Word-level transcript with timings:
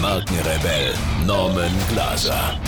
Markenrebell 0.00 0.94
Norman 1.26 1.70
Glaser. 1.90 2.58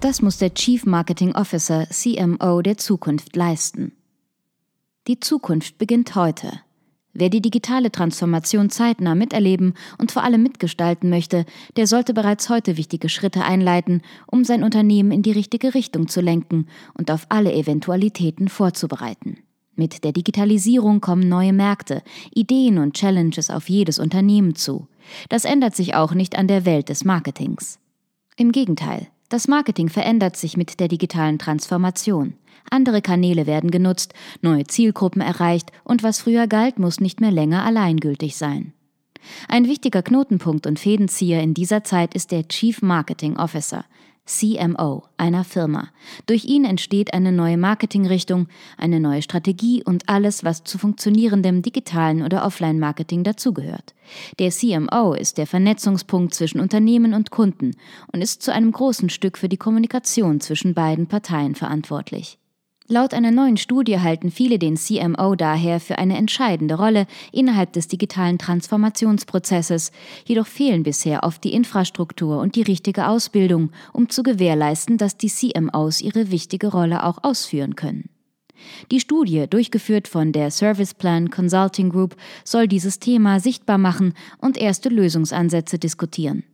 Das 0.00 0.20
muss 0.22 0.38
der 0.38 0.54
Chief 0.54 0.84
Marketing 0.86 1.36
Officer 1.36 1.86
CMO 1.88 2.62
der 2.62 2.78
Zukunft 2.78 3.36
leisten. 3.36 3.92
Die 5.06 5.20
Zukunft 5.20 5.78
beginnt 5.78 6.16
heute. 6.16 6.60
Wer 7.12 7.28
die 7.28 7.40
digitale 7.40 7.92
Transformation 7.92 8.70
zeitnah 8.70 9.14
miterleben 9.14 9.74
und 9.98 10.10
vor 10.10 10.24
allem 10.24 10.42
mitgestalten 10.42 11.10
möchte, 11.10 11.46
der 11.76 11.86
sollte 11.86 12.12
bereits 12.12 12.48
heute 12.48 12.76
wichtige 12.76 13.08
Schritte 13.08 13.44
einleiten, 13.44 14.02
um 14.26 14.42
sein 14.42 14.64
Unternehmen 14.64 15.12
in 15.12 15.22
die 15.22 15.32
richtige 15.32 15.74
Richtung 15.74 16.08
zu 16.08 16.22
lenken 16.22 16.66
und 16.94 17.12
auf 17.12 17.26
alle 17.28 17.54
Eventualitäten 17.54 18.48
vorzubereiten. 18.48 19.38
Mit 19.76 20.02
der 20.02 20.12
Digitalisierung 20.12 21.00
kommen 21.00 21.28
neue 21.28 21.52
Märkte, 21.52 22.02
Ideen 22.32 22.78
und 22.78 22.94
Challenges 22.94 23.50
auf 23.50 23.68
jedes 23.68 24.00
Unternehmen 24.00 24.56
zu. 24.56 24.88
Das 25.28 25.44
ändert 25.44 25.74
sich 25.76 25.94
auch 25.94 26.14
nicht 26.14 26.36
an 26.36 26.48
der 26.48 26.64
Welt 26.64 26.88
des 26.88 27.04
Marketings. 27.04 27.78
Im 28.36 28.52
Gegenteil, 28.52 29.08
das 29.28 29.48
Marketing 29.48 29.88
verändert 29.88 30.36
sich 30.36 30.56
mit 30.56 30.80
der 30.80 30.88
digitalen 30.88 31.38
Transformation. 31.38 32.34
Andere 32.70 33.02
Kanäle 33.02 33.46
werden 33.46 33.70
genutzt, 33.70 34.14
neue 34.42 34.64
Zielgruppen 34.64 35.20
erreicht 35.20 35.70
und 35.84 36.02
was 36.02 36.20
früher 36.20 36.46
galt, 36.46 36.78
muss 36.78 37.00
nicht 37.00 37.20
mehr 37.20 37.30
länger 37.30 37.64
alleingültig 37.64 38.36
sein. 38.36 38.72
Ein 39.48 39.66
wichtiger 39.66 40.02
Knotenpunkt 40.02 40.66
und 40.66 40.78
Fädenzieher 40.78 41.42
in 41.42 41.54
dieser 41.54 41.84
Zeit 41.84 42.14
ist 42.14 42.30
der 42.30 42.48
Chief 42.48 42.82
Marketing 42.82 43.36
Officer, 43.36 43.84
CMO 44.26 45.04
einer 45.18 45.44
Firma. 45.44 45.88
Durch 46.26 46.44
ihn 46.44 46.64
entsteht 46.64 47.12
eine 47.12 47.30
neue 47.30 47.58
Marketingrichtung, 47.58 48.48
eine 48.78 48.98
neue 48.98 49.22
Strategie 49.22 49.82
und 49.84 50.08
alles, 50.08 50.44
was 50.44 50.64
zu 50.64 50.78
funktionierendem 50.78 51.60
digitalen 51.62 52.22
oder 52.22 52.44
Offline-Marketing 52.46 53.22
dazugehört. 53.22 53.94
Der 54.38 54.50
CMO 54.50 55.12
ist 55.12 55.36
der 55.36 55.46
Vernetzungspunkt 55.46 56.34
zwischen 56.34 56.60
Unternehmen 56.60 57.12
und 57.12 57.30
Kunden 57.30 57.76
und 58.12 58.22
ist 58.22 58.42
zu 58.42 58.52
einem 58.52 58.72
großen 58.72 59.10
Stück 59.10 59.36
für 59.36 59.48
die 59.48 59.58
Kommunikation 59.58 60.40
zwischen 60.40 60.74
beiden 60.74 61.06
Parteien 61.06 61.54
verantwortlich. 61.54 62.38
Laut 62.86 63.14
einer 63.14 63.30
neuen 63.30 63.56
Studie 63.56 63.98
halten 64.00 64.30
viele 64.30 64.58
den 64.58 64.76
CMO 64.76 65.36
daher 65.36 65.80
für 65.80 65.96
eine 65.96 66.18
entscheidende 66.18 66.74
Rolle 66.74 67.06
innerhalb 67.32 67.72
des 67.72 67.88
digitalen 67.88 68.36
Transformationsprozesses, 68.36 69.90
jedoch 70.26 70.46
fehlen 70.46 70.82
bisher 70.82 71.22
oft 71.22 71.42
die 71.44 71.54
Infrastruktur 71.54 72.40
und 72.40 72.56
die 72.56 72.62
richtige 72.62 73.08
Ausbildung, 73.08 73.70
um 73.94 74.10
zu 74.10 74.22
gewährleisten, 74.22 74.98
dass 74.98 75.16
die 75.16 75.28
CMOs 75.28 76.02
ihre 76.02 76.30
wichtige 76.30 76.66
Rolle 76.68 77.04
auch 77.04 77.24
ausführen 77.24 77.74
können. 77.74 78.10
Die 78.90 79.00
Studie, 79.00 79.46
durchgeführt 79.48 80.06
von 80.06 80.32
der 80.32 80.50
Service 80.50 80.92
Plan 80.92 81.30
Consulting 81.30 81.88
Group, 81.88 82.16
soll 82.44 82.68
dieses 82.68 82.98
Thema 82.98 83.40
sichtbar 83.40 83.78
machen 83.78 84.12
und 84.38 84.58
erste 84.58 84.90
Lösungsansätze 84.90 85.78
diskutieren. 85.78 86.44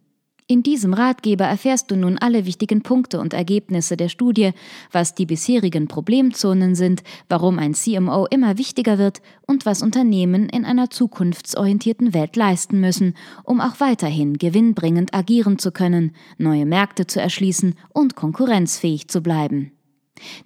In 0.50 0.64
diesem 0.64 0.94
Ratgeber 0.94 1.44
erfährst 1.44 1.92
du 1.92 1.96
nun 1.96 2.18
alle 2.18 2.44
wichtigen 2.44 2.82
Punkte 2.82 3.20
und 3.20 3.34
Ergebnisse 3.34 3.96
der 3.96 4.08
Studie, 4.08 4.50
was 4.90 5.14
die 5.14 5.24
bisherigen 5.24 5.86
Problemzonen 5.86 6.74
sind, 6.74 7.04
warum 7.28 7.60
ein 7.60 7.72
CMO 7.72 8.26
immer 8.26 8.58
wichtiger 8.58 8.98
wird 8.98 9.22
und 9.46 9.64
was 9.64 9.80
Unternehmen 9.80 10.48
in 10.48 10.64
einer 10.64 10.90
zukunftsorientierten 10.90 12.14
Welt 12.14 12.34
leisten 12.34 12.80
müssen, 12.80 13.14
um 13.44 13.60
auch 13.60 13.78
weiterhin 13.78 14.38
gewinnbringend 14.38 15.14
agieren 15.14 15.60
zu 15.60 15.70
können, 15.70 16.16
neue 16.36 16.66
Märkte 16.66 17.06
zu 17.06 17.20
erschließen 17.20 17.76
und 17.94 18.16
konkurrenzfähig 18.16 19.06
zu 19.06 19.20
bleiben. 19.20 19.70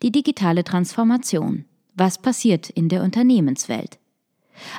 Die 0.03 0.13
digitale 0.13 0.65
Transformation. 0.65 1.65
Was 1.95 2.21
passiert 2.21 2.69
in 2.69 2.91
der 2.91 3.03
Unternehmenswelt? 3.03 3.99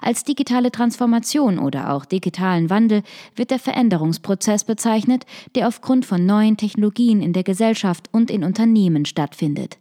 Als 0.02 0.24
digitale 0.24 0.72
Transformation 0.72 1.60
oder 1.60 1.94
auch 1.94 2.06
digitalen 2.06 2.70
Wandel 2.70 3.04
wird 3.36 3.52
der 3.52 3.60
Veränderungsprozess 3.60 4.64
bezeichnet, 4.64 5.26
der 5.56 5.68
aufgrund 5.68 6.06
von 6.06 6.26
neuen 6.26 6.58
Technologien 6.58 7.22
in 7.22 7.34
der 7.34 7.44
Gesellschaft 7.44 8.10
und 8.12 8.32
in 8.32 8.44
Unternehmen 8.44 9.06
stattfindet. 9.06 9.78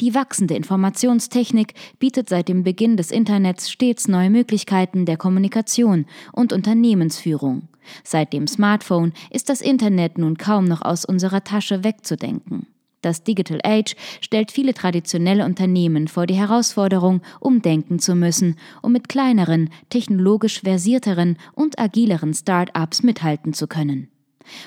Die 0.00 0.14
wachsende 0.14 0.54
Informationstechnik 0.54 1.74
bietet 1.98 2.28
seit 2.28 2.48
dem 2.48 2.62
Beginn 2.62 2.96
des 2.96 3.10
Internets 3.10 3.70
stets 3.70 4.08
neue 4.08 4.30
Möglichkeiten 4.30 5.04
der 5.04 5.16
Kommunikation 5.16 6.06
und 6.32 6.52
Unternehmensführung. 6.52 7.68
Seit 8.02 8.32
dem 8.32 8.46
Smartphone 8.46 9.12
ist 9.30 9.48
das 9.48 9.60
Internet 9.60 10.16
nun 10.16 10.38
kaum 10.38 10.64
noch 10.64 10.82
aus 10.82 11.04
unserer 11.04 11.44
Tasche 11.44 11.84
wegzudenken. 11.84 12.66
Das 13.04 13.22
Digital 13.22 13.60
Age 13.64 13.96
stellt 14.22 14.50
viele 14.50 14.72
traditionelle 14.72 15.44
Unternehmen 15.44 16.08
vor 16.08 16.26
die 16.26 16.36
Herausforderung, 16.36 17.20
umdenken 17.38 17.98
zu 17.98 18.14
müssen, 18.14 18.56
um 18.80 18.92
mit 18.92 19.10
kleineren, 19.10 19.68
technologisch 19.90 20.60
versierteren 20.60 21.36
und 21.52 21.78
agileren 21.78 22.32
Start-ups 22.32 23.02
mithalten 23.02 23.52
zu 23.52 23.66
können. 23.66 24.08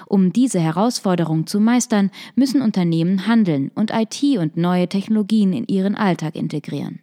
Um 0.06 0.34
diese 0.34 0.60
Herausforderung 0.60 1.48
zu 1.48 1.60
meistern, 1.60 2.12
müssen 2.36 2.62
Unternehmen 2.62 3.26
handeln 3.26 3.72
und 3.74 3.92
IT 3.92 4.22
und 4.38 4.56
neue 4.56 4.88
Technologien 4.88 5.52
in 5.52 5.66
ihren 5.66 5.96
Alltag 5.96 6.36
integrieren. 6.36 7.00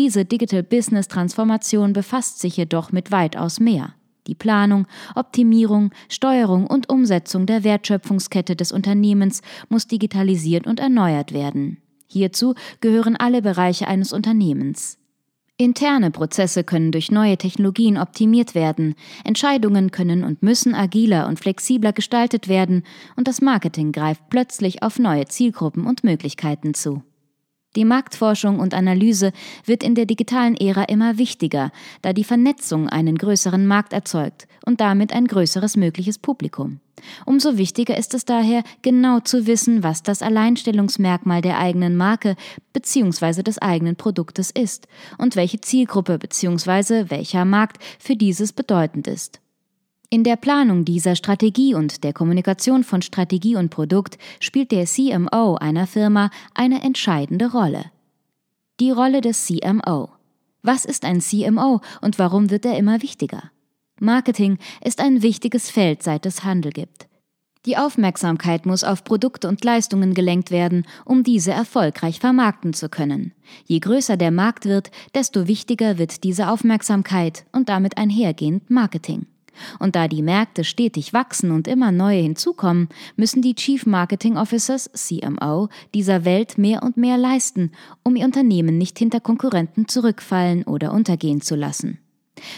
Diese 0.00 0.24
Digital 0.24 0.64
Business 0.64 1.06
Transformation 1.06 1.92
befasst 1.92 2.40
sich 2.40 2.56
jedoch 2.56 2.90
mit 2.90 3.12
weitaus 3.12 3.60
mehr. 3.60 3.94
Die 4.26 4.34
Planung, 4.34 4.86
Optimierung, 5.14 5.90
Steuerung 6.08 6.66
und 6.66 6.88
Umsetzung 6.88 7.46
der 7.46 7.64
Wertschöpfungskette 7.64 8.56
des 8.56 8.72
Unternehmens 8.72 9.42
muss 9.68 9.86
digitalisiert 9.86 10.66
und 10.66 10.80
erneuert 10.80 11.32
werden. 11.32 11.78
Hierzu 12.06 12.54
gehören 12.80 13.16
alle 13.16 13.42
Bereiche 13.42 13.88
eines 13.88 14.12
Unternehmens. 14.12 14.98
Interne 15.56 16.10
Prozesse 16.10 16.64
können 16.64 16.90
durch 16.90 17.12
neue 17.12 17.38
Technologien 17.38 17.96
optimiert 17.96 18.56
werden, 18.56 18.96
Entscheidungen 19.22 19.92
können 19.92 20.24
und 20.24 20.42
müssen 20.42 20.74
agiler 20.74 21.28
und 21.28 21.38
flexibler 21.38 21.92
gestaltet 21.92 22.48
werden 22.48 22.82
und 23.14 23.28
das 23.28 23.40
Marketing 23.40 23.92
greift 23.92 24.22
plötzlich 24.30 24.82
auf 24.82 24.98
neue 24.98 25.26
Zielgruppen 25.26 25.86
und 25.86 26.02
Möglichkeiten 26.02 26.74
zu. 26.74 27.04
Die 27.76 27.84
Marktforschung 27.84 28.60
und 28.60 28.72
Analyse 28.72 29.32
wird 29.64 29.82
in 29.82 29.94
der 29.94 30.06
digitalen 30.06 30.56
Ära 30.56 30.84
immer 30.84 31.18
wichtiger, 31.18 31.72
da 32.02 32.12
die 32.12 32.24
Vernetzung 32.24 32.88
einen 32.88 33.18
größeren 33.18 33.66
Markt 33.66 33.92
erzeugt 33.92 34.46
und 34.64 34.80
damit 34.80 35.12
ein 35.12 35.26
größeres 35.26 35.76
mögliches 35.76 36.18
Publikum. 36.18 36.80
Umso 37.26 37.58
wichtiger 37.58 37.98
ist 37.98 38.14
es 38.14 38.24
daher, 38.24 38.62
genau 38.82 39.20
zu 39.20 39.46
wissen, 39.46 39.82
was 39.82 40.02
das 40.02 40.22
Alleinstellungsmerkmal 40.22 41.42
der 41.42 41.58
eigenen 41.58 41.96
Marke 41.96 42.36
bzw. 42.72 43.42
des 43.42 43.58
eigenen 43.58 43.96
Produktes 43.96 44.50
ist 44.50 44.86
und 45.18 45.34
welche 45.36 45.60
Zielgruppe 45.60 46.18
bzw. 46.18 47.10
welcher 47.10 47.44
Markt 47.44 47.82
für 47.98 48.16
dieses 48.16 48.52
bedeutend 48.52 49.08
ist. 49.08 49.40
In 50.10 50.22
der 50.22 50.36
Planung 50.36 50.84
dieser 50.84 51.16
Strategie 51.16 51.74
und 51.74 52.04
der 52.04 52.12
Kommunikation 52.12 52.84
von 52.84 53.02
Strategie 53.02 53.56
und 53.56 53.70
Produkt 53.70 54.18
spielt 54.38 54.70
der 54.70 54.86
CMO 54.86 55.56
einer 55.56 55.86
Firma 55.86 56.30
eine 56.54 56.82
entscheidende 56.82 57.50
Rolle. 57.50 57.86
Die 58.80 58.90
Rolle 58.90 59.20
des 59.20 59.46
CMO. 59.46 60.10
Was 60.62 60.84
ist 60.84 61.04
ein 61.04 61.20
CMO 61.20 61.80
und 62.00 62.18
warum 62.18 62.50
wird 62.50 62.64
er 62.64 62.78
immer 62.78 63.02
wichtiger? 63.02 63.50
Marketing 64.00 64.58
ist 64.82 65.00
ein 65.00 65.22
wichtiges 65.22 65.70
Feld, 65.70 66.02
seit 66.02 66.26
es 66.26 66.44
Handel 66.44 66.72
gibt. 66.72 67.06
Die 67.66 67.78
Aufmerksamkeit 67.78 68.66
muss 68.66 68.84
auf 68.84 69.04
Produkte 69.04 69.48
und 69.48 69.64
Leistungen 69.64 70.12
gelenkt 70.12 70.50
werden, 70.50 70.86
um 71.04 71.22
diese 71.22 71.52
erfolgreich 71.52 72.20
vermarkten 72.20 72.74
zu 72.74 72.88
können. 72.90 73.32
Je 73.64 73.78
größer 73.78 74.18
der 74.18 74.30
Markt 74.30 74.66
wird, 74.66 74.90
desto 75.14 75.48
wichtiger 75.48 75.96
wird 75.96 76.24
diese 76.24 76.50
Aufmerksamkeit 76.50 77.46
und 77.52 77.70
damit 77.70 77.96
einhergehend 77.96 78.68
Marketing. 78.68 79.26
Und 79.78 79.96
da 79.96 80.08
die 80.08 80.22
Märkte 80.22 80.64
stetig 80.64 81.12
wachsen 81.12 81.50
und 81.50 81.68
immer 81.68 81.92
neue 81.92 82.20
hinzukommen, 82.20 82.88
müssen 83.16 83.42
die 83.42 83.54
Chief 83.54 83.86
Marketing 83.86 84.36
Officers, 84.36 84.90
CMO, 84.92 85.68
dieser 85.94 86.24
Welt 86.24 86.58
mehr 86.58 86.82
und 86.82 86.96
mehr 86.96 87.18
leisten, 87.18 87.72
um 88.02 88.16
ihr 88.16 88.24
Unternehmen 88.24 88.78
nicht 88.78 88.98
hinter 88.98 89.20
Konkurrenten 89.20 89.88
zurückfallen 89.88 90.64
oder 90.64 90.92
untergehen 90.92 91.40
zu 91.40 91.54
lassen. 91.54 91.98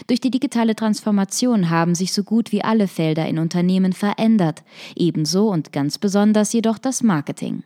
Durch 0.07 0.19
die 0.19 0.31
digitale 0.31 0.75
Transformation 0.75 1.69
haben 1.69 1.95
sich 1.95 2.11
so 2.11 2.23
gut 2.23 2.51
wie 2.51 2.63
alle 2.63 2.87
Felder 2.87 3.27
in 3.27 3.39
Unternehmen 3.39 3.93
verändert, 3.93 4.63
ebenso 4.95 5.49
und 5.49 5.71
ganz 5.71 5.97
besonders 5.97 6.53
jedoch 6.53 6.77
das 6.77 7.03
Marketing. 7.03 7.63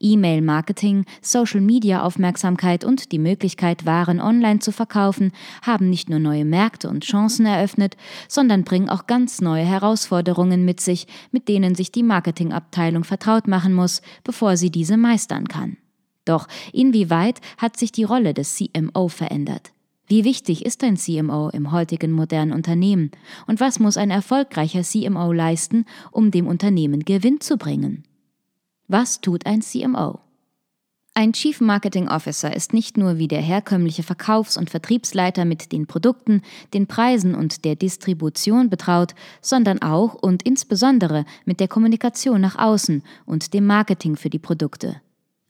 E-Mail-Marketing, 0.00 1.04
Social-Media-Aufmerksamkeit 1.20 2.84
und 2.84 3.12
die 3.12 3.18
Möglichkeit, 3.18 3.86
Waren 3.86 4.20
online 4.20 4.60
zu 4.60 4.72
verkaufen, 4.72 5.32
haben 5.62 5.90
nicht 5.90 6.08
nur 6.08 6.18
neue 6.18 6.44
Märkte 6.44 6.88
und 6.88 7.04
Chancen 7.04 7.46
eröffnet, 7.46 7.96
sondern 8.28 8.64
bringen 8.64 8.88
auch 8.88 9.06
ganz 9.06 9.40
neue 9.40 9.64
Herausforderungen 9.64 10.64
mit 10.64 10.80
sich, 10.80 11.06
mit 11.30 11.48
denen 11.48 11.74
sich 11.74 11.92
die 11.92 12.02
Marketingabteilung 12.02 13.04
vertraut 13.04 13.48
machen 13.48 13.74
muss, 13.74 14.02
bevor 14.24 14.56
sie 14.56 14.70
diese 14.70 14.96
meistern 14.96 15.48
kann. 15.48 15.76
Doch 16.24 16.46
inwieweit 16.72 17.40
hat 17.58 17.76
sich 17.76 17.92
die 17.92 18.04
Rolle 18.04 18.34
des 18.34 18.56
CMO 18.56 19.08
verändert? 19.08 19.72
Wie 20.06 20.24
wichtig 20.24 20.64
ist 20.66 20.84
ein 20.84 20.96
CMO 20.96 21.48
im 21.48 21.72
heutigen 21.72 22.12
modernen 22.12 22.52
Unternehmen? 22.52 23.12
Und 23.46 23.60
was 23.60 23.80
muss 23.80 23.96
ein 23.96 24.10
erfolgreicher 24.10 24.82
CMO 24.82 25.32
leisten, 25.32 25.86
um 26.10 26.30
dem 26.30 26.46
Unternehmen 26.46 27.04
Gewinn 27.04 27.40
zu 27.40 27.56
bringen? 27.56 28.04
Was 28.94 29.22
tut 29.22 29.46
ein 29.46 29.62
CMO? 29.62 30.20
Ein 31.14 31.32
Chief 31.32 31.62
Marketing 31.62 32.08
Officer 32.08 32.54
ist 32.54 32.74
nicht 32.74 32.98
nur 32.98 33.16
wie 33.16 33.26
der 33.26 33.40
herkömmliche 33.40 34.02
Verkaufs- 34.02 34.58
und 34.58 34.68
Vertriebsleiter 34.68 35.46
mit 35.46 35.72
den 35.72 35.86
Produkten, 35.86 36.42
den 36.74 36.86
Preisen 36.86 37.34
und 37.34 37.64
der 37.64 37.74
Distribution 37.74 38.68
betraut, 38.68 39.14
sondern 39.40 39.80
auch 39.80 40.12
und 40.12 40.42
insbesondere 40.42 41.24
mit 41.46 41.58
der 41.58 41.68
Kommunikation 41.68 42.42
nach 42.42 42.58
außen 42.58 43.02
und 43.24 43.54
dem 43.54 43.64
Marketing 43.66 44.16
für 44.16 44.28
die 44.28 44.38
Produkte. 44.38 45.00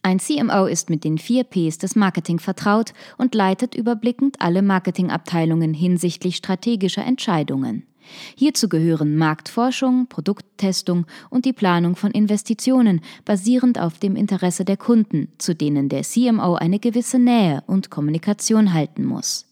Ein 0.03 0.21
CMO 0.21 0.67
ist 0.67 0.89
mit 0.89 1.03
den 1.03 1.19
vier 1.19 1.43
Ps 1.43 1.79
des 1.79 1.97
Marketing 1.97 2.39
vertraut 2.39 2.93
und 3.19 3.35
leitet 3.35 3.75
überblickend 3.75 4.41
alle 4.41 4.63
Marketingabteilungen 4.63 5.75
hinsichtlich 5.75 6.37
strategischer 6.37 7.05
Entscheidungen. 7.05 7.89
Hierzu 8.37 8.69
gehören 8.69 9.17
Marktforschung, 9.17 10.07
Produkttestung 10.09 11.07
und 11.31 11.45
die 11.45 11.53
Planung 11.53 11.97
von 11.97 12.11
Investitionen 12.11 13.01
basierend 13.25 13.79
auf 13.79 13.99
dem 13.99 14.17
Interesse 14.17 14.65
der 14.65 14.77
Kunden, 14.77 15.29
zu 15.39 15.55
denen 15.55 15.89
der 15.89 16.03
CMO 16.03 16.55
eine 16.55 16.79
gewisse 16.79 17.19
Nähe 17.19 17.63
und 17.67 17.91
Kommunikation 17.91 18.73
halten 18.73 19.05
muss. 19.05 19.47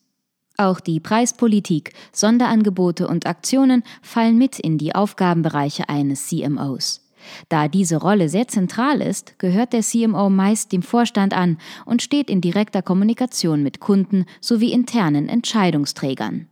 Auch 0.56 0.81
die 0.81 1.00
Preispolitik, 1.00 1.94
Sonderangebote 2.12 3.08
und 3.08 3.26
Aktionen 3.26 3.82
fallen 4.02 4.37
mit 4.37 4.58
in 4.58 4.76
die 4.76 4.94
Aufgabenbereiche 4.94 5.88
eines 5.88 6.26
CMOs. 6.26 7.06
Da 7.49 7.69
diese 7.69 7.97
Rolle 7.97 8.29
sehr 8.29 8.49
zentral 8.49 9.00
ist, 9.00 9.38
gehört 9.38 9.73
der 9.73 9.82
CMO 9.82 10.31
meist 10.31 10.73
dem 10.73 10.82
Vorstand 10.82 11.35
an 11.35 11.58
und 11.87 12.02
steht 12.02 12.31
in 12.31 12.41
direkter 12.41 12.82
Kommunikation 12.82 13.62
mit 13.62 13.81
Kunden 13.81 14.26
sowie 14.41 14.73
internen 14.73 15.29
Entscheidungsträgern. 15.29 16.47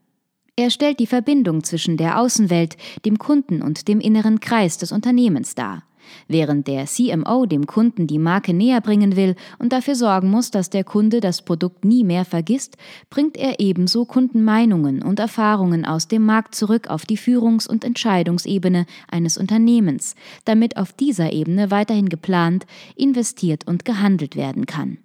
Er 0.58 0.70
stellt 0.70 0.98
die 0.98 1.06
Verbindung 1.06 1.62
zwischen 1.62 1.96
der 1.96 2.18
Außenwelt, 2.18 2.76
dem 3.04 3.16
Kunden 3.16 3.62
und 3.62 3.86
dem 3.86 4.00
inneren 4.00 4.40
Kreis 4.40 4.76
des 4.76 4.90
Unternehmens 4.90 5.54
dar. 5.54 5.84
Während 6.26 6.66
der 6.66 6.86
CMO 6.86 7.46
dem 7.46 7.68
Kunden 7.68 8.08
die 8.08 8.18
Marke 8.18 8.52
näher 8.52 8.80
bringen 8.80 9.14
will 9.14 9.36
und 9.60 9.72
dafür 9.72 9.94
sorgen 9.94 10.30
muss, 10.30 10.50
dass 10.50 10.68
der 10.68 10.82
Kunde 10.82 11.20
das 11.20 11.42
Produkt 11.42 11.84
nie 11.84 12.02
mehr 12.02 12.24
vergisst, 12.24 12.76
bringt 13.08 13.36
er 13.36 13.60
ebenso 13.60 14.04
Kundenmeinungen 14.04 15.00
und 15.00 15.20
Erfahrungen 15.20 15.84
aus 15.84 16.08
dem 16.08 16.26
Markt 16.26 16.56
zurück 16.56 16.90
auf 16.90 17.06
die 17.06 17.18
Führungs- 17.18 17.68
und 17.68 17.84
Entscheidungsebene 17.84 18.86
eines 19.08 19.38
Unternehmens, 19.38 20.16
damit 20.44 20.76
auf 20.76 20.92
dieser 20.92 21.32
Ebene 21.32 21.70
weiterhin 21.70 22.08
geplant, 22.08 22.66
investiert 22.96 23.64
und 23.68 23.84
gehandelt 23.84 24.34
werden 24.34 24.66
kann. 24.66 24.98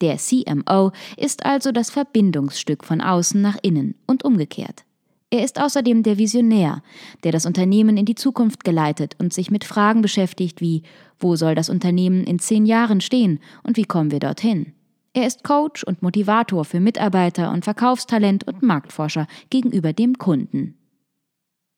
Der 0.00 0.16
CMO 0.16 0.90
ist 1.16 1.46
also 1.46 1.70
das 1.70 1.90
Verbindungsstück 1.90 2.82
von 2.82 3.00
außen 3.00 3.40
nach 3.40 3.56
innen 3.62 3.94
und 4.08 4.24
umgekehrt. 4.24 4.82
Er 5.30 5.42
ist 5.42 5.60
außerdem 5.60 6.04
der 6.04 6.18
Visionär, 6.18 6.82
der 7.24 7.32
das 7.32 7.46
Unternehmen 7.46 7.96
in 7.96 8.04
die 8.04 8.14
Zukunft 8.14 8.62
geleitet 8.62 9.16
und 9.18 9.32
sich 9.32 9.50
mit 9.50 9.64
Fragen 9.64 10.02
beschäftigt 10.02 10.60
wie 10.60 10.82
wo 11.18 11.34
soll 11.34 11.54
das 11.54 11.68
Unternehmen 11.68 12.24
in 12.24 12.38
zehn 12.38 12.66
Jahren 12.66 13.00
stehen 13.00 13.40
und 13.62 13.76
wie 13.76 13.84
kommen 13.84 14.10
wir 14.10 14.20
dorthin? 14.20 14.74
Er 15.14 15.26
ist 15.26 15.44
Coach 15.44 15.82
und 15.82 16.02
Motivator 16.02 16.64
für 16.64 16.78
Mitarbeiter 16.78 17.50
und 17.50 17.64
Verkaufstalent 17.64 18.46
und 18.46 18.62
Marktforscher 18.62 19.26
gegenüber 19.48 19.94
dem 19.94 20.18
Kunden. 20.18 20.76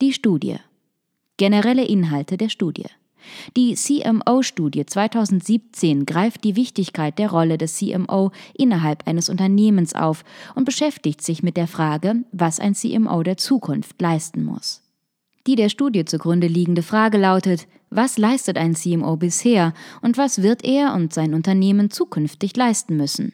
Die 0.03 0.13
Studie. 0.13 0.57
Generelle 1.37 1.85
Inhalte 1.85 2.37
der 2.37 2.49
Studie. 2.49 2.87
Die 3.57 3.75
CMO-Studie 3.75 4.87
2017 4.87 6.07
greift 6.07 6.45
die 6.45 6.57
Wichtigkeit 6.57 7.19
der 7.19 7.31
Rolle 7.31 7.59
des 7.59 7.77
CMO 7.77 8.31
innerhalb 8.55 9.07
eines 9.07 9.29
Unternehmens 9.29 9.95
auf 9.95 10.25
und 10.55 10.65
beschäftigt 10.65 11.23
sich 11.23 11.43
mit 11.43 11.57
der 11.57 11.67
Frage, 11.67 12.25
was 12.33 12.61
ein 12.61 12.75
CMO 12.75 13.23
der 13.23 13.37
Zukunft 13.37 14.01
leisten 14.01 14.45
muss. 14.45 14.83
Die 15.47 15.55
der 15.55 15.71
Studie 15.71 16.05
zugrunde 16.05 16.47
liegende 16.47 16.83
Frage 16.83 17.17
lautet, 17.17 17.67
was 17.91 18.19
leistet 18.19 18.59
ein 18.59 18.75
CMO 18.75 19.17
bisher 19.17 19.73
und 20.03 20.19
was 20.19 20.43
wird 20.43 20.65
er 20.65 20.95
und 20.95 21.15
sein 21.15 21.33
Unternehmen 21.33 21.91
zukünftig 21.91 22.55
leisten 22.57 22.97
müssen? 22.97 23.33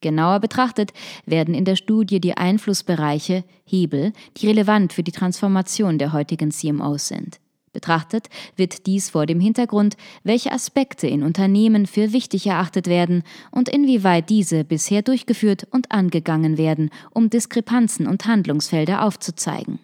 Genauer 0.00 0.38
betrachtet 0.38 0.92
werden 1.26 1.54
in 1.54 1.64
der 1.64 1.74
Studie 1.74 2.20
die 2.20 2.36
Einflussbereiche, 2.36 3.42
Hebel, 3.64 4.12
die 4.36 4.46
relevant 4.46 4.92
für 4.92 5.02
die 5.02 5.12
Transformation 5.12 5.98
der 5.98 6.12
heutigen 6.12 6.52
CMOs 6.52 7.08
sind. 7.08 7.40
Betrachtet 7.72 8.28
wird 8.56 8.86
dies 8.86 9.10
vor 9.10 9.26
dem 9.26 9.40
Hintergrund, 9.40 9.96
welche 10.24 10.52
Aspekte 10.52 11.06
in 11.06 11.22
Unternehmen 11.22 11.86
für 11.86 12.12
wichtig 12.12 12.46
erachtet 12.46 12.86
werden 12.86 13.22
und 13.50 13.68
inwieweit 13.68 14.30
diese 14.30 14.64
bisher 14.64 15.02
durchgeführt 15.02 15.66
und 15.70 15.92
angegangen 15.92 16.58
werden, 16.58 16.90
um 17.10 17.30
Diskrepanzen 17.30 18.06
und 18.06 18.26
Handlungsfelder 18.26 19.04
aufzuzeigen. 19.04 19.78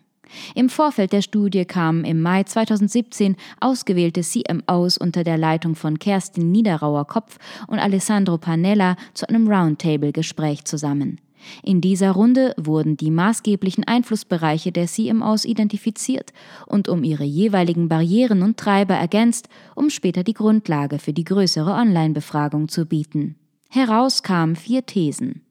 Im 0.54 0.69
Vorfeld 0.69 1.12
der 1.12 1.22
Studie 1.22 1.64
kamen 1.64 2.04
im 2.04 2.20
Mai 2.20 2.44
2017 2.44 3.36
ausgewählte 3.60 4.22
CMOs 4.22 4.98
unter 4.98 5.25
der 5.25 5.38
Leitung 5.38 5.75
von 5.75 5.98
Kerstin 5.98 6.50
Niederauer 6.50 7.06
Kopf 7.06 7.38
und 7.69 7.78
Alessandro 7.78 8.38
Panella 8.38 8.96
zu 9.12 9.28
einem 9.28 9.48
Roundtable-Gespräch 9.48 10.64
zusammen. 10.64 11.20
In 11.62 11.81
dieser 11.81 12.12
Runde 12.12 12.55
wurden 12.56 12.96
die 12.96 13.11
maßgeblichen 13.11 13.85
Einflussbereiche 13.85 14.73
der 14.73 14.87
CMOs 14.87 15.44
identifiziert 15.44 16.32
und 16.67 16.88
um 16.88 17.05
ihre 17.05 17.25
jeweiligen 17.25 17.88
Barrieren 17.88 18.43
und 18.43 18.56
Treiber 18.56 18.94
ergänzt, 18.94 19.49
um 19.75 19.91
später 19.91 20.25
die 20.25 20.35
Grundlage 20.35 20.99
für 20.99 21.12
die 21.12 21.25
größere 21.25 21.73
Online-Befragung 21.73 22.69
zu 22.69 22.87
bieten. 22.87 23.37
Heraus 23.70 24.23
kamen 24.23 24.56
vier 24.56 24.87
Thesen. 24.87 25.43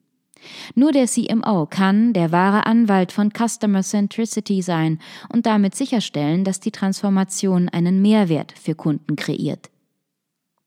Nur 0.76 0.92
der 0.92 1.08
CMO 1.08 1.66
kann 1.66 2.14
der 2.14 2.32
wahre 2.32 2.66
Anwalt 2.66 3.12
von 3.12 3.32
Customer 3.32 3.82
Centricity 3.82 4.62
sein 4.62 5.00
und 5.30 5.46
damit 5.46 5.76
sicherstellen, 5.76 6.44
dass 6.44 6.60
die 6.60 6.72
Transformation 6.72 7.70
einen 7.70 8.02
Mehrwert 8.02 8.54
für 8.60 8.76
Kunden 8.76 9.16
kreiert. 9.16 9.70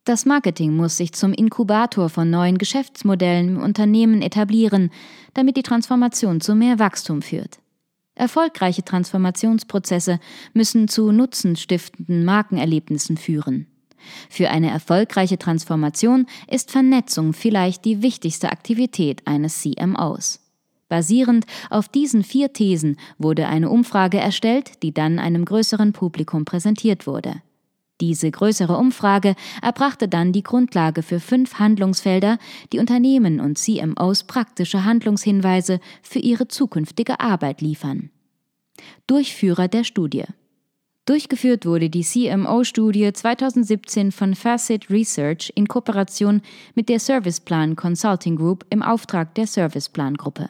Das 0.07 0.25
Marketing 0.25 0.77
muss 0.77 0.97
sich 0.97 1.13
zum 1.15 1.33
Inkubator 1.33 2.09
von 2.09 2.31
neuen 2.31 2.59
Geschäftsmodellen 2.59 3.57
im 3.57 3.61
Unternehmen 3.61 4.23
etablieren, 4.23 4.91
damit 5.35 5.57
die 5.57 5.65
Transformation 5.65 6.41
zu 6.41 6.55
mehr 6.55 6.79
Wachstum 6.79 7.23
führt. 7.23 7.59
Erfolgreiche 8.15 8.85
Transformationsprozesse 8.85 10.21
müssen 10.55 10.87
zu 10.87 11.11
nutzenstiftenden 11.11 12.25
Markenerlebnissen 12.25 13.17
führen. 13.17 13.67
Für 14.31 14.49
eine 14.51 14.71
erfolgreiche 14.71 15.39
Transformation 15.39 16.27
ist 16.47 16.71
Vernetzung 16.71 17.33
vielleicht 17.33 17.85
die 17.85 18.01
wichtigste 18.01 18.53
Aktivität 18.53 19.27
eines 19.27 19.61
CMOs. 19.61 20.39
Basierend 20.89 21.47
auf 21.69 21.89
diesen 21.89 22.23
vier 22.23 22.53
Thesen 22.53 22.97
wurde 23.19 23.49
eine 23.49 23.71
Umfrage 23.71 24.19
erstellt, 24.19 24.85
die 24.85 24.95
dann 24.95 25.19
einem 25.19 25.45
größeren 25.45 25.93
Publikum 25.93 26.45
präsentiert 26.45 27.09
wurde. 27.09 27.43
Diese 28.01 28.31
größere 28.31 28.77
Umfrage 28.77 29.35
erbrachte 29.63 30.07
dann 30.07 30.33
die 30.33 30.43
Grundlage 30.43 31.03
für 31.03 31.19
fünf 31.19 31.59
Handlungsfelder, 31.59 32.39
die 32.73 32.79
Unternehmen 32.79 33.41
und 33.41 33.57
CMOs 33.57 34.25
praktische 34.25 34.85
Handlungshinweise 34.85 35.81
für 36.03 36.19
ihre 36.19 36.47
zukünftige 36.47 37.21
Arbeit 37.21 37.63
liefern. 37.63 38.11
Durchführer 39.07 39.69
der 39.69 39.85
Studie 39.85 40.25
Durchgeführt 41.07 41.65
wurde 41.65 41.89
die 41.89 42.03
CMO-Studie 42.03 43.13
2017 43.13 44.11
von 44.11 44.35
Facet 44.35 44.91
Research 44.91 45.53
in 45.55 45.69
Kooperation 45.69 46.43
mit 46.75 46.89
der 46.89 46.99
Serviceplan 46.99 47.77
Consulting 47.77 48.35
Group 48.35 48.67
im 48.71 48.83
Auftrag 48.83 49.33
der 49.37 49.47
Serviceplan 49.47 50.17
Gruppe. 50.17 50.49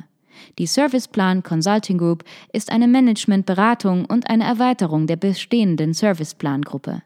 Die 0.58 0.66
Serviceplan 0.66 1.42
Consulting 1.42 1.98
Group 1.98 2.24
ist 2.54 2.72
eine 2.72 2.88
Managementberatung 2.88 4.06
und 4.06 4.30
eine 4.30 4.44
Erweiterung 4.44 5.06
der 5.06 5.16
bestehenden 5.16 5.92
Serviceplan 5.92 6.62
Gruppe. 6.62 7.02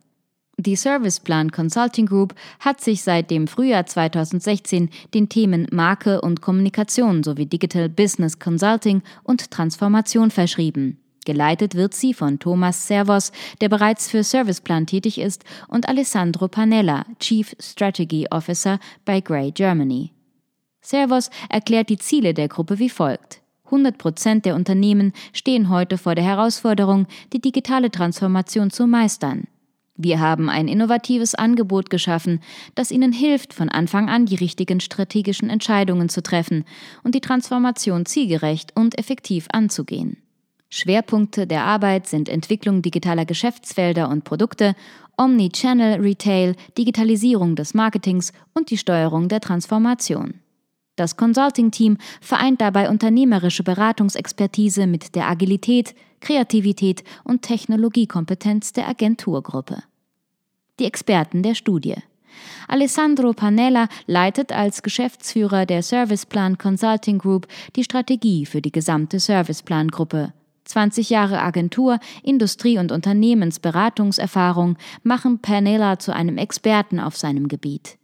Die 0.63 0.77
Serviceplan 0.77 1.53
Consulting 1.53 2.05
Group 2.05 2.35
hat 2.59 2.83
sich 2.83 3.01
seit 3.03 3.31
dem 3.31 3.49
Frühjahr 3.49 3.87
2016 3.87 4.91
den 5.15 5.31
Themen 5.31 5.67
Marke 5.73 6.21
und 6.21 6.43
Kommunikation 6.43 7.23
sowie 7.23 7.47
Digital 7.47 7.89
Business 7.89 8.39
Consulting 8.39 9.01
und 9.23 9.51
Transformation 9.51 10.31
verschrieben. 10.31 10.99
Geleitet 11.25 11.77
wird 11.77 11.95
sie 11.95 12.13
von 12.13 12.39
Thomas 12.39 12.87
Servos, 12.87 13.33
der 13.63 13.71
bereits 13.71 14.11
für 14.11 14.23
Serviceplan 14.23 14.87
tätig 14.87 15.19
ist, 15.19 15.45
und 15.69 15.89
Alessandro 15.89 16.49
Panella, 16.49 17.07
Chief 17.21 17.57
Strategy 17.59 18.27
Officer 18.31 18.79
bei 19.07 19.23
Grey 19.23 19.53
Germany. 19.53 20.13
Servos 20.83 21.31
erklärt 21.49 21.89
die 21.89 21.99
Ziele 21.99 22.35
der 22.35 22.49
Gruppe 22.49 22.79
wie 22.79 22.91
folgt. 22.91 23.41
100 23.65 23.97
Prozent 23.97 24.45
der 24.45 24.57
Unternehmen 24.57 25.15
stehen 25.33 25.71
heute 25.71 25.97
vor 25.97 26.15
der 26.15 26.25
Herausforderung, 26.25 27.07
die 27.33 27.41
digitale 27.41 27.91
Transformation 27.91 28.71
zu 28.71 28.87
meistern. 28.87 29.47
Wir 29.97 30.21
haben 30.21 30.49
ein 30.49 30.69
innovatives 30.69 31.35
Angebot 31.35 31.91
geschaffen, 31.91 32.41
das 32.75 32.91
Ihnen 32.91 33.13
hilft, 33.13 33.53
von 33.53 33.69
Anfang 33.69 34.09
an 34.09 34.27
die 34.27 34.37
richtigen 34.37 34.81
strategischen 34.81 35.51
Entscheidungen 35.51 36.09
zu 36.09 36.23
treffen 36.23 36.65
und 37.03 37.15
die 37.15 37.21
Transformation 37.21 38.07
zielgerecht 38.07 38.73
und 38.75 38.99
effektiv 38.99 39.47
anzugehen. 39.53 40.17
Schwerpunkte 40.71 41.47
der 41.47 41.65
Arbeit 41.65 42.07
sind 42.07 42.29
Entwicklung 42.29 42.81
digitaler 42.81 43.25
Geschäftsfelder 43.25 44.09
und 44.09 44.25
Produkte, 44.25 44.75
Omnichannel 45.19 46.01
Retail, 46.01 46.55
Digitalisierung 46.79 47.57
des 47.57 47.75
Marketings 47.75 48.33
und 48.55 48.71
die 48.71 48.79
Steuerung 48.79 49.29
der 49.29 49.41
Transformation. 49.41 50.35
Das 51.01 51.17
Consulting-Team 51.17 51.97
vereint 52.21 52.61
dabei 52.61 52.91
unternehmerische 52.91 53.63
Beratungsexpertise 53.63 54.87
mit 54.87 55.15
der 55.15 55.29
Agilität, 55.29 55.95
Kreativität 56.21 57.03
und 57.25 57.43
Technologiekompetenz 57.43 58.73
der 58.73 58.87
Agenturgruppe 58.87 59.83
die 60.81 60.87
Experten 60.87 61.43
der 61.43 61.55
Studie. 61.55 61.97
Alessandro 62.67 63.33
Panella 63.33 63.89
leitet 64.07 64.51
als 64.51 64.83
Geschäftsführer 64.83 65.67
der 65.67 65.83
Serviceplan 65.83 66.59
Consulting 66.59 67.19
Group 67.19 67.47
die 67.77 67.85
Strategie 67.85 68.47
für 68.47 68.63
die 68.63 68.73
gesamte 68.73 69.21
Serviceplan-Gruppe. 69.21 70.33
20 70.65 71.11
Jahre 71.11 71.43
Agentur, 71.43 71.99
Industrie- 72.23 72.79
und 72.79 72.93
Unternehmensberatungserfahrung 72.93 74.79
machen 75.03 75.41
Panella 75.41 75.99
zu 75.99 76.15
einem 76.15 76.39
Experten 76.39 77.01
auf 77.01 77.17
seinem 77.17 77.49
Gebiet. 77.49 78.00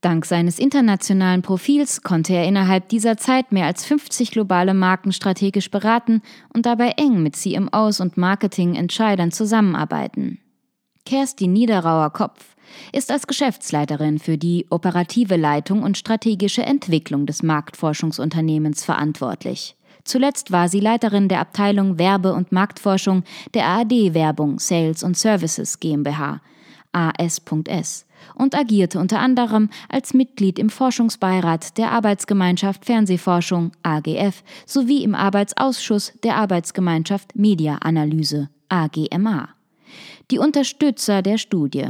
Dank 0.00 0.26
seines 0.26 0.60
internationalen 0.60 1.42
Profils 1.42 2.02
konnte 2.02 2.32
er 2.32 2.44
innerhalb 2.44 2.88
dieser 2.88 3.16
Zeit 3.16 3.50
mehr 3.50 3.66
als 3.66 3.84
50 3.84 4.30
globale 4.30 4.72
Marken 4.72 5.10
strategisch 5.10 5.72
beraten 5.72 6.22
und 6.54 6.66
dabei 6.66 6.90
eng 6.90 7.20
mit 7.20 7.34
CMOs 7.34 8.00
und 8.00 8.16
Marketingentscheidern 8.16 9.32
zusammenarbeiten. 9.32 10.38
Kerstin 11.04 11.52
Niederauer 11.52 12.12
Kopf 12.12 12.54
ist 12.92 13.10
als 13.10 13.26
Geschäftsleiterin 13.26 14.20
für 14.20 14.38
die 14.38 14.66
operative 14.70 15.36
Leitung 15.36 15.82
und 15.82 15.98
strategische 15.98 16.62
Entwicklung 16.62 17.26
des 17.26 17.42
Marktforschungsunternehmens 17.42 18.84
verantwortlich. 18.84 19.74
Zuletzt 20.04 20.52
war 20.52 20.68
sie 20.68 20.80
Leiterin 20.80 21.28
der 21.28 21.40
Abteilung 21.40 21.98
Werbe- 21.98 22.34
und 22.34 22.52
Marktforschung 22.52 23.24
der 23.54 23.66
ARD 23.66 24.14
Werbung 24.14 24.60
Sales 24.60 25.02
und 25.02 25.16
Services 25.16 25.80
GmbH 25.80 26.40
AS.S 26.92 28.06
und 28.34 28.54
agierte 28.56 28.98
unter 28.98 29.20
anderem 29.20 29.70
als 29.88 30.12
Mitglied 30.12 30.58
im 30.58 30.70
Forschungsbeirat 30.70 31.78
der 31.78 31.92
Arbeitsgemeinschaft 31.92 32.84
Fernsehforschung 32.84 33.72
AGF 33.82 34.42
sowie 34.66 35.04
im 35.04 35.14
Arbeitsausschuss 35.14 36.12
der 36.24 36.36
Arbeitsgemeinschaft 36.36 37.36
Mediaanalyse 37.36 38.48
AGMA 38.68 39.50
die 40.30 40.38
Unterstützer 40.38 41.22
der 41.22 41.38
Studie. 41.38 41.86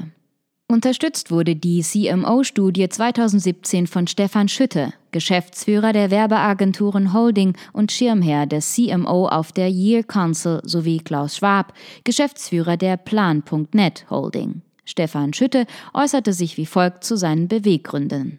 Unterstützt 0.71 1.31
wurde 1.31 1.57
die 1.57 1.81
CMO-Studie 1.81 2.88
2017 2.88 3.87
von 3.87 4.07
Stefan 4.07 4.49
Schütte, 4.49 4.93
Geschäftsführer 5.12 5.95
der 5.95 6.11
Werbeagenturen 6.11 7.14
Holding 7.14 7.57
und 7.73 7.90
Schirmherr 7.90 8.47
des 8.47 8.75
CMO 8.75 9.28
auf 9.28 9.52
der 9.52 9.71
Year 9.71 10.02
Council 10.02 10.61
sowie 10.64 10.99
Klaus 10.99 11.38
Schwab, 11.38 11.73
Geschäftsführer 12.05 12.76
der 12.76 12.99
Plan.net 12.99 14.05
Holding. 14.11 14.61
Stefan 14.88 15.35
Schütte 15.35 15.66
äußerte 15.92 16.33
sich 16.33 16.57
wie 16.57 16.66
folgt 16.66 17.04
zu 17.04 17.16
seinen 17.16 17.47
Beweggründen. 17.47 18.38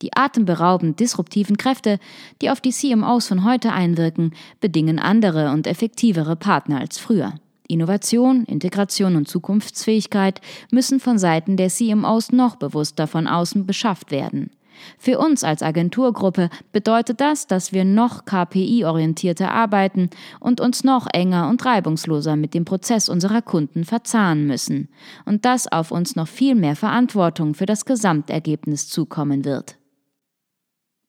Die 0.00 0.16
atemberaubend 0.16 1.00
disruptiven 1.00 1.56
Kräfte, 1.56 1.98
die 2.40 2.50
auf 2.50 2.60
die 2.60 2.70
CMOs 2.70 3.26
von 3.28 3.44
heute 3.44 3.72
einwirken, 3.72 4.32
bedingen 4.60 4.98
andere 4.98 5.50
und 5.50 5.66
effektivere 5.66 6.36
Partner 6.36 6.80
als 6.80 6.98
früher. 6.98 7.34
Innovation, 7.68 8.44
Integration 8.44 9.16
und 9.16 9.28
Zukunftsfähigkeit 9.28 10.40
müssen 10.70 11.00
von 11.00 11.18
Seiten 11.18 11.56
der 11.56 11.68
CMOs 11.68 12.30
noch 12.30 12.56
bewusster 12.56 13.06
von 13.06 13.26
außen 13.26 13.66
beschafft 13.66 14.10
werden. 14.10 14.50
Für 14.98 15.18
uns 15.18 15.44
als 15.44 15.62
Agenturgruppe 15.62 16.50
bedeutet 16.72 17.20
das, 17.20 17.46
dass 17.46 17.72
wir 17.72 17.84
noch 17.84 18.24
KPI-orientierter 18.24 19.50
arbeiten 19.50 20.10
und 20.40 20.60
uns 20.60 20.84
noch 20.84 21.06
enger 21.12 21.48
und 21.48 21.64
reibungsloser 21.64 22.36
mit 22.36 22.54
dem 22.54 22.64
Prozess 22.64 23.08
unserer 23.08 23.42
Kunden 23.42 23.84
verzahnen 23.84 24.46
müssen 24.46 24.88
und 25.24 25.44
dass 25.44 25.70
auf 25.70 25.90
uns 25.90 26.16
noch 26.16 26.28
viel 26.28 26.54
mehr 26.54 26.76
Verantwortung 26.76 27.54
für 27.54 27.66
das 27.66 27.84
Gesamtergebnis 27.84 28.88
zukommen 28.88 29.44
wird. 29.44 29.76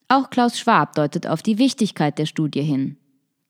Auch 0.08 0.30
Klaus 0.30 0.58
Schwab 0.58 0.94
deutet 0.94 1.26
auf 1.26 1.42
die 1.42 1.58
Wichtigkeit 1.58 2.18
der 2.18 2.26
Studie 2.26 2.62
hin. 2.62 2.98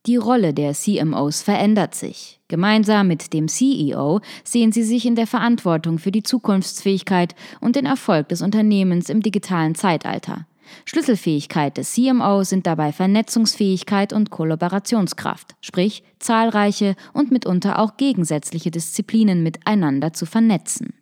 Die 0.07 0.17
Rolle 0.17 0.53
der 0.53 0.75
CMOs 0.75 1.41
verändert 1.41 1.95
sich. 1.95 2.39
Gemeinsam 2.49 3.09
mit 3.09 3.33
dem 3.33 3.49
CEO 3.49 4.21
sehen 4.45 4.71
sie 4.71 4.83
sich 4.83 5.07
in 5.07 5.15
der 5.15 5.27
Verantwortung 5.27 5.99
für 5.99 6.13
die 6.13 6.23
Zukunftsfähigkeit 6.23 7.35
und 7.63 7.75
den 7.75 7.87
Erfolg 7.87 8.29
des 8.29 8.43
Unternehmens 8.43 9.09
im 9.09 9.23
digitalen 9.23 9.75
Zeitalter. 9.75 10.47
Schlüsselfähigkeit 10.85 11.79
des 11.79 11.95
CMO 11.95 12.43
sind 12.43 12.67
dabei 12.67 12.93
Vernetzungsfähigkeit 12.93 14.13
und 14.13 14.29
Kollaborationskraft, 14.29 15.55
sprich 15.63 16.03
zahlreiche 16.19 16.97
und 17.15 17.31
mitunter 17.31 17.79
auch 17.79 17.97
gegensätzliche 17.97 18.71
Disziplinen 18.71 19.43
miteinander 19.43 20.13
zu 20.13 20.27
vernetzen. 20.27 20.93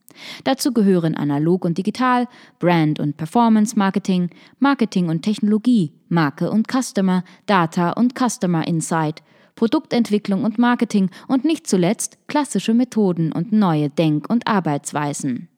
Dazu 0.44 0.72
gehören 0.72 1.14
Analog 1.14 1.64
und 1.64 1.78
Digital, 1.78 2.28
Brand 2.58 3.00
und 3.00 3.16
Performance 3.16 3.78
Marketing, 3.78 4.30
Marketing 4.58 5.08
und 5.08 5.22
Technologie, 5.22 5.92
Marke 6.08 6.50
und 6.50 6.66
Customer, 6.70 7.24
Data 7.46 7.90
und 7.90 8.14
Customer 8.18 8.66
Insight, 8.66 9.22
Produktentwicklung 9.54 10.44
und 10.44 10.58
Marketing 10.58 11.10
und 11.28 11.44
nicht 11.44 11.66
zuletzt 11.66 12.18
klassische 12.26 12.74
Methoden 12.74 13.32
und 13.32 13.52
neue 13.52 13.90
Denk- 13.90 14.28
und 14.30 14.46
Arbeitsweisen. 14.46 15.48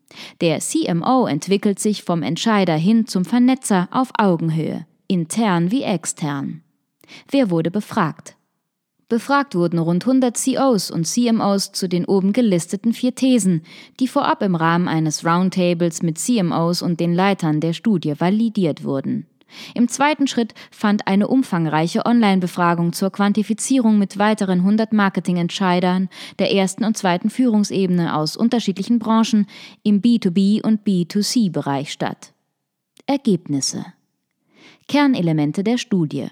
Der 0.41 0.61
CMO 0.61 1.27
entwickelt 1.27 1.79
sich 1.79 2.05
vom 2.05 2.23
Entscheider 2.23 2.77
hin 2.77 3.07
zum 3.07 3.25
Vernetzer 3.25 3.89
auf 3.91 4.11
Augenhöhe, 4.19 4.87
intern 5.09 5.71
wie 5.71 5.83
extern. 5.83 6.63
Wer 7.31 7.51
wurde 7.51 7.71
befragt? 7.71 8.37
Befragt 9.09 9.55
wurden 9.55 9.79
rund 9.79 10.07
100 10.07 10.37
COs 10.37 10.91
und 10.91 11.07
CMOs 11.07 11.73
zu 11.73 11.89
den 11.89 12.07
oben 12.07 12.33
gelisteten 12.33 12.93
vier 12.95 13.15
Thesen, 13.15 13.63
die 14.01 14.09
vorab 14.09 14.43
im 14.43 14.55
Rahmen 14.55 14.89
eines 14.89 15.27
Roundtables 15.27 16.03
mit 16.03 16.19
CMOs 16.19 16.81
und 16.81 17.01
den 17.01 17.15
Leitern 17.15 17.61
der 17.61 17.75
Studie 17.75 18.19
validiert 18.19 18.83
wurden. 18.83 19.27
Im 19.75 19.89
zweiten 19.89 20.27
Schritt 20.27 20.55
fand 20.71 21.07
eine 21.07 21.29
umfangreiche 21.29 22.07
Online-Befragung 22.07 22.93
zur 22.93 23.11
Quantifizierung 23.11 23.99
mit 23.99 24.19
weiteren 24.19 24.61
100 24.61 24.93
Marketingentscheidern 24.93 26.09
der 26.39 26.53
ersten 26.53 26.85
und 26.85 26.97
zweiten 26.97 27.31
Führungsebene 27.31 28.17
aus 28.17 28.37
unterschiedlichen 28.37 28.99
Branchen 28.99 29.47
im 29.83 30.01
B2B 30.01 30.65
und 30.65 30.85
B2C-Bereich 30.85 31.93
statt. 31.93 32.33
Ergebnisse 33.07 33.85
Kernelemente 34.89 35.63
der 35.63 35.79
Studie 35.79 36.29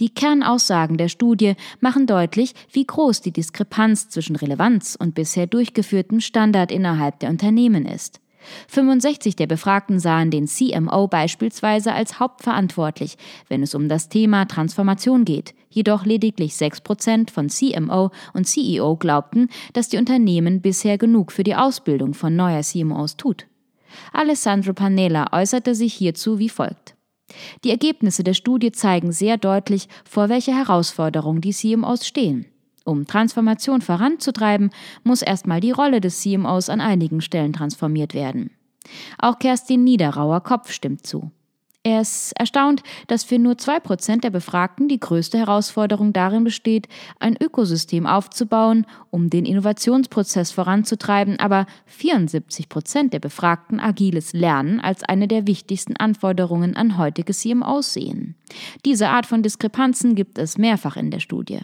die 0.00 0.08
Kernaussagen 0.08 0.96
der 0.96 1.08
Studie 1.08 1.54
machen 1.80 2.06
deutlich, 2.06 2.54
wie 2.72 2.86
groß 2.86 3.20
die 3.20 3.32
Diskrepanz 3.32 4.08
zwischen 4.08 4.36
Relevanz 4.36 4.96
und 4.98 5.14
bisher 5.14 5.46
durchgeführtem 5.46 6.20
Standard 6.20 6.72
innerhalb 6.72 7.20
der 7.20 7.30
Unternehmen 7.30 7.86
ist. 7.86 8.20
65 8.68 9.36
der 9.36 9.46
Befragten 9.46 9.98
sahen 9.98 10.30
den 10.30 10.46
CMO 10.46 11.08
beispielsweise 11.08 11.92
als 11.92 12.20
hauptverantwortlich, 12.20 13.16
wenn 13.48 13.62
es 13.62 13.74
um 13.74 13.88
das 13.88 14.08
Thema 14.08 14.46
Transformation 14.46 15.24
geht. 15.24 15.54
Jedoch 15.68 16.04
lediglich 16.04 16.56
6 16.56 16.80
Prozent 16.80 17.30
von 17.30 17.48
CMO 17.48 18.10
und 18.32 18.46
CEO 18.46 18.96
glaubten, 18.96 19.48
dass 19.72 19.88
die 19.88 19.98
Unternehmen 19.98 20.62
bisher 20.62 20.98
genug 20.98 21.32
für 21.32 21.44
die 21.44 21.54
Ausbildung 21.54 22.14
von 22.14 22.34
neuer 22.34 22.62
CMOs 22.62 23.16
tut. 23.16 23.46
Alessandro 24.12 24.72
Panella 24.72 25.26
äußerte 25.32 25.74
sich 25.74 25.94
hierzu 25.94 26.38
wie 26.38 26.48
folgt. 26.48 26.94
Die 27.64 27.70
Ergebnisse 27.70 28.24
der 28.24 28.34
Studie 28.34 28.72
zeigen 28.72 29.12
sehr 29.12 29.36
deutlich, 29.36 29.88
vor 30.08 30.28
welcher 30.28 30.56
Herausforderung 30.56 31.40
die 31.40 31.52
CMOs 31.52 32.06
stehen. 32.06 32.46
Um 32.84 33.06
Transformation 33.06 33.82
voranzutreiben, 33.82 34.70
muss 35.04 35.22
erstmal 35.22 35.60
die 35.60 35.70
Rolle 35.70 36.00
des 36.00 36.20
CMOs 36.20 36.68
an 36.68 36.80
einigen 36.80 37.20
Stellen 37.20 37.52
transformiert 37.52 38.14
werden. 38.14 38.50
Auch 39.18 39.38
Kerstin 39.38 39.84
Niederauer 39.84 40.40
Kopf 40.40 40.72
stimmt 40.72 41.06
zu. 41.06 41.30
Er 41.82 42.02
ist 42.02 42.32
erstaunt, 42.38 42.82
dass 43.06 43.24
für 43.24 43.38
nur 43.38 43.56
zwei 43.56 43.80
Prozent 43.80 44.22
der 44.22 44.30
Befragten 44.30 44.86
die 44.86 45.00
größte 45.00 45.38
Herausforderung 45.38 46.12
darin 46.12 46.44
besteht, 46.44 46.88
ein 47.18 47.38
Ökosystem 47.40 48.06
aufzubauen, 48.06 48.86
um 49.08 49.30
den 49.30 49.46
Innovationsprozess 49.46 50.52
voranzutreiben, 50.52 51.38
aber 51.38 51.64
74 51.86 52.68
Prozent 52.68 53.14
der 53.14 53.20
Befragten 53.20 53.80
agiles 53.80 54.34
Lernen 54.34 54.78
als 54.78 55.04
eine 55.04 55.26
der 55.26 55.46
wichtigsten 55.46 55.96
Anforderungen 55.96 56.76
an 56.76 56.98
heutige 56.98 57.32
CMOs 57.32 57.94
sehen. 57.94 58.34
Diese 58.84 59.08
Art 59.08 59.24
von 59.24 59.42
Diskrepanzen 59.42 60.14
gibt 60.14 60.36
es 60.36 60.58
mehrfach 60.58 60.98
in 60.98 61.10
der 61.10 61.20
Studie. 61.20 61.60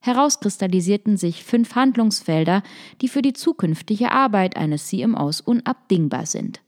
Herauskristallisierten 0.00 1.18
sich 1.18 1.44
fünf 1.44 1.74
Handlungsfelder, 1.74 2.62
die 3.02 3.08
für 3.08 3.20
die 3.20 3.34
zukünftige 3.34 4.12
Arbeit 4.12 4.56
eines 4.56 4.88
CMOs 4.88 5.42
unabdingbar 5.42 6.24
sind. 6.24 6.62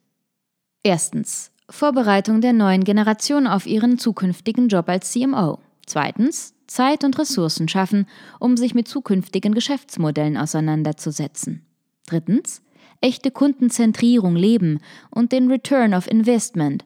Erstens 0.83 1.50
Vorbereitung 1.71 2.40
der 2.40 2.52
neuen 2.52 2.85
Generation 2.85 3.47
auf 3.47 3.66
ihren 3.66 3.99
zukünftigen 3.99 4.68
Job 4.68 4.88
als 4.88 5.12
CMO. 5.12 5.59
Zweitens, 5.87 6.54
Zeit 6.66 7.04
und 7.04 7.18
Ressourcen 7.18 7.68
schaffen, 7.68 8.06
um 8.38 8.56
sich 8.56 8.75
mit 8.75 8.88
zukünftigen 8.88 9.54
Geschäftsmodellen 9.54 10.37
auseinanderzusetzen. 10.37 11.64
Drittens, 12.06 12.62
echte 13.00 13.30
Kundenzentrierung 13.30 14.37
leben 14.37 14.80
und 15.11 15.33
den 15.33 15.50
Return 15.50 15.94
of 15.94 16.11
Investment 16.11 16.85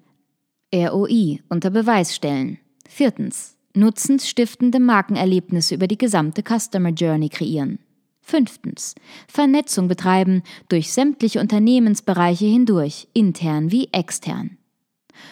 ROI 0.75 1.41
unter 1.49 1.71
Beweis 1.71 2.15
stellen. 2.15 2.59
Viertens. 2.89 3.57
Nutzensstiftende 3.75 4.81
Markenerlebnisse 4.81 5.75
über 5.75 5.87
die 5.87 5.99
gesamte 5.99 6.43
Customer 6.43 6.91
Journey 6.91 7.29
kreieren. 7.29 7.79
Fünftens. 8.21 8.95
Vernetzung 9.29 9.89
betreiben 9.89 10.43
durch 10.69 10.93
sämtliche 10.93 11.41
Unternehmensbereiche 11.41 12.45
hindurch, 12.45 13.09
intern 13.15 13.71
wie 13.71 13.89
extern. 13.93 14.58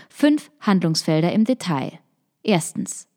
Fünf 0.09 0.50
Handlungsfelder 0.61 1.33
im 1.33 1.45
Detail. 1.45 1.99
Erstens. 2.43 3.09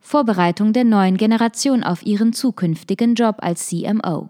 Vorbereitung 0.00 0.72
der 0.72 0.84
neuen 0.84 1.16
Generation 1.16 1.82
auf 1.82 2.04
ihren 2.04 2.32
zukünftigen 2.32 3.14
Job 3.14 3.36
als 3.38 3.68
CMO. 3.68 4.28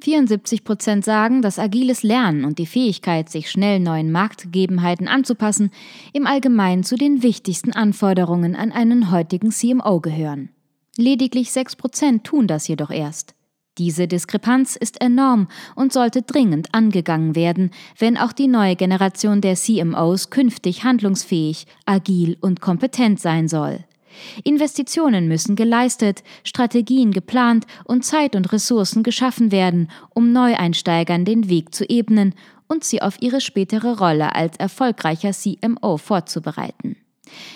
74 0.00 0.64
Prozent 0.64 1.04
sagen, 1.04 1.42
dass 1.42 1.58
agiles 1.58 2.02
Lernen 2.02 2.44
und 2.44 2.58
die 2.58 2.66
Fähigkeit, 2.66 3.28
sich 3.28 3.50
schnell 3.50 3.80
neuen 3.80 4.10
Marktgegebenheiten 4.10 5.08
anzupassen, 5.08 5.70
im 6.12 6.26
Allgemeinen 6.26 6.84
zu 6.84 6.96
den 6.96 7.22
wichtigsten 7.22 7.72
Anforderungen 7.72 8.56
an 8.56 8.72
einen 8.72 9.10
heutigen 9.10 9.50
CMO 9.50 10.00
gehören. 10.00 10.48
Lediglich 10.96 11.52
6 11.52 11.76
Prozent 11.76 12.24
tun 12.24 12.46
das 12.46 12.66
jedoch 12.66 12.90
erst. 12.90 13.34
Diese 13.80 14.06
Diskrepanz 14.06 14.76
ist 14.76 15.00
enorm 15.00 15.48
und 15.74 15.94
sollte 15.94 16.20
dringend 16.20 16.74
angegangen 16.74 17.34
werden, 17.34 17.70
wenn 17.98 18.18
auch 18.18 18.32
die 18.34 18.46
neue 18.46 18.76
Generation 18.76 19.40
der 19.40 19.54
CMOs 19.54 20.28
künftig 20.28 20.84
handlungsfähig, 20.84 21.66
agil 21.86 22.36
und 22.42 22.60
kompetent 22.60 23.20
sein 23.20 23.48
soll. 23.48 23.78
Investitionen 24.44 25.28
müssen 25.28 25.56
geleistet, 25.56 26.22
Strategien 26.44 27.10
geplant 27.10 27.64
und 27.84 28.04
Zeit 28.04 28.36
und 28.36 28.52
Ressourcen 28.52 29.02
geschaffen 29.02 29.50
werden, 29.50 29.90
um 30.10 30.30
Neueinsteigern 30.30 31.24
den 31.24 31.48
Weg 31.48 31.74
zu 31.74 31.88
ebnen 31.88 32.34
und 32.68 32.84
sie 32.84 33.00
auf 33.00 33.16
ihre 33.22 33.40
spätere 33.40 33.96
Rolle 33.96 34.34
als 34.34 34.58
erfolgreicher 34.58 35.30
CMO 35.32 35.96
vorzubereiten. 35.96 36.96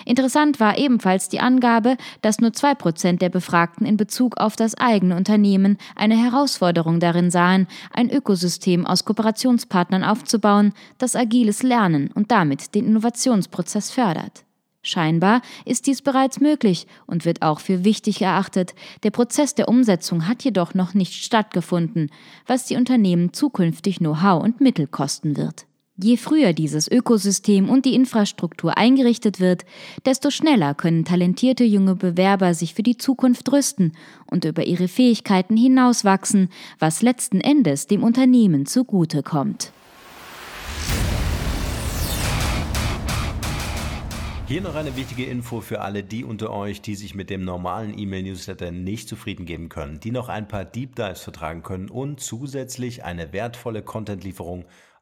Interessant 0.05 0.59
war 0.59 0.77
ebenfalls 0.77 1.29
die 1.29 1.39
Angabe, 1.39 1.97
dass 2.21 2.39
nur 2.39 2.53
zwei 2.53 2.75
Prozent 2.75 3.21
der 3.21 3.29
Befragten 3.29 3.85
in 3.85 3.97
Bezug 3.97 4.37
auf 4.37 4.55
das 4.55 4.75
eigene 4.75 5.15
Unternehmen 5.15 5.77
eine 5.95 6.15
Herausforderung 6.15 6.99
darin 6.99 7.31
sahen, 7.31 7.67
ein 7.91 8.09
Ökosystem 8.09 8.85
aus 8.85 9.05
Kooperationspartnern 9.05 10.03
aufzubauen, 10.03 10.73
das 10.97 11.15
agiles 11.15 11.63
Lernen 11.63 12.11
und 12.13 12.31
damit 12.31 12.75
den 12.75 12.85
Innovationsprozess 12.85 13.91
fördert. 13.91 14.45
Scheinbar 14.85 15.41
ist 15.65 15.87
dies 15.87 16.03
bereits 16.03 16.39
möglich 16.39 16.85
und 17.07 17.25
wird 17.25 17.41
auch 17.41 17.59
für 17.59 17.83
wichtig 17.83 18.21
erachtet. 18.21 18.75
Der 19.01 19.09
Prozess 19.09 19.55
der 19.55 19.67
Umsetzung 19.67 20.27
hat 20.27 20.43
jedoch 20.43 20.75
noch 20.75 20.93
nicht 20.93 21.13
stattgefunden, 21.13 22.11
was 22.45 22.67
die 22.67 22.75
Unternehmen 22.75 23.33
zukünftig 23.33 23.97
Know-how 23.97 24.43
und 24.43 24.61
Mittel 24.61 24.85
kosten 24.85 25.37
wird. 25.37 25.65
Je 25.97 26.17
früher 26.17 26.51
dieses 26.51 26.91
Ökosystem 26.91 27.69
und 27.69 27.85
die 27.85 27.95
Infrastruktur 27.95 28.77
eingerichtet 28.77 29.39
wird, 29.39 29.63
desto 30.05 30.29
schneller 30.29 30.73
können 30.73 31.05
talentierte 31.05 31.63
junge 31.63 31.95
Bewerber 31.95 32.53
sich 32.53 32.73
für 32.73 32.83
die 32.83 32.97
Zukunft 32.97 33.49
rüsten 33.53 33.93
und 34.25 34.43
über 34.43 34.65
ihre 34.65 34.89
Fähigkeiten 34.89 35.55
hinauswachsen, 35.55 36.49
was 36.79 37.01
letzten 37.01 37.39
Endes 37.39 37.87
dem 37.87 38.03
Unternehmen 38.03 38.65
zugute 38.65 39.23
kommt. 39.23 39.71
Hier 44.49 44.61
noch 44.61 44.75
eine 44.75 44.97
wichtige 44.97 45.23
Info 45.23 45.61
für 45.61 45.79
alle 45.79 46.03
die 46.03 46.25
unter 46.25 46.51
euch, 46.51 46.81
die 46.81 46.95
sich 46.95 47.15
mit 47.15 47.29
dem 47.29 47.45
normalen 47.45 47.97
E-Mail-Newsletter 47.97 48.71
nicht 48.71 49.07
zufrieden 49.07 49.45
geben 49.45 49.69
können, 49.69 50.01
die 50.01 50.11
noch 50.11 50.27
ein 50.27 50.49
paar 50.49 50.65
Deep 50.65 50.97
Dives 50.97 51.21
vertragen 51.21 51.63
können 51.63 51.89
und 51.89 52.19
zusätzlich 52.19 53.05
eine 53.05 53.31
wertvolle 53.31 53.81
Content-Lieferung 53.81 54.65